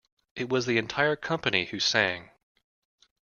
[0.35, 2.31] It was the entire company who sang.